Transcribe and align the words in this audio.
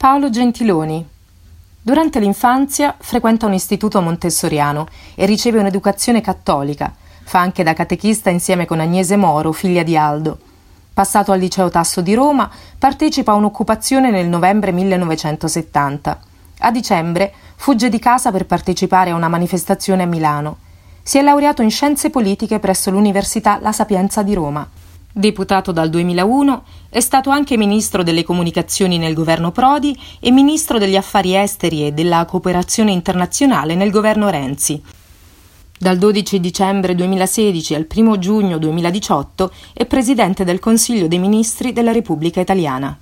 Paolo 0.00 0.30
Gentiloni. 0.30 1.06
Durante 1.82 2.20
l'infanzia 2.20 2.94
frequenta 2.98 3.44
un 3.44 3.52
istituto 3.52 4.00
montessoriano 4.00 4.86
e 5.14 5.26
riceve 5.26 5.58
un'educazione 5.58 6.22
cattolica. 6.22 6.90
Fa 7.22 7.40
anche 7.40 7.62
da 7.62 7.74
catechista 7.74 8.30
insieme 8.30 8.64
con 8.64 8.80
Agnese 8.80 9.16
Moro, 9.16 9.52
figlia 9.52 9.82
di 9.82 9.98
Aldo. 9.98 10.38
Passato 10.94 11.32
al 11.32 11.38
liceo 11.38 11.68
Tasso 11.68 12.00
di 12.00 12.14
Roma, 12.14 12.50
partecipa 12.78 13.32
a 13.32 13.34
un'occupazione 13.34 14.10
nel 14.10 14.26
novembre 14.26 14.72
1970. 14.72 16.20
A 16.60 16.70
dicembre 16.70 17.34
fugge 17.56 17.90
di 17.90 17.98
casa 17.98 18.30
per 18.30 18.46
partecipare 18.46 19.10
a 19.10 19.14
una 19.14 19.28
manifestazione 19.28 20.04
a 20.04 20.06
Milano. 20.06 20.56
Si 21.02 21.18
è 21.18 21.22
laureato 21.22 21.60
in 21.60 21.70
scienze 21.70 22.08
politiche 22.08 22.58
presso 22.58 22.90
l'Università 22.90 23.58
La 23.60 23.72
Sapienza 23.72 24.22
di 24.22 24.32
Roma. 24.32 24.66
Deputato 25.12 25.72
dal 25.72 25.90
2001, 25.90 26.62
è 26.88 27.00
stato 27.00 27.30
anche 27.30 27.56
ministro 27.56 28.04
delle 28.04 28.22
comunicazioni 28.22 28.96
nel 28.96 29.14
governo 29.14 29.50
Prodi 29.50 29.98
e 30.20 30.30
ministro 30.30 30.78
degli 30.78 30.94
affari 30.94 31.34
esteri 31.34 31.84
e 31.84 31.92
della 31.92 32.24
cooperazione 32.26 32.92
internazionale 32.92 33.74
nel 33.74 33.90
governo 33.90 34.28
Renzi. 34.28 34.80
Dal 35.76 35.98
12 35.98 36.38
dicembre 36.38 36.94
2016 36.94 37.74
al 37.74 37.86
1 37.92 38.18
giugno 38.18 38.58
2018 38.58 39.52
è 39.72 39.84
presidente 39.86 40.44
del 40.44 40.60
Consiglio 40.60 41.08
dei 41.08 41.18
Ministri 41.18 41.72
della 41.72 41.90
Repubblica 41.90 42.40
Italiana. 42.40 42.96